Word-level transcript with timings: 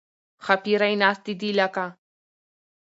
ښاپېرۍ 0.45 0.93
ناستې 1.01 1.33
دي 1.39 1.49
لکه 1.59 1.85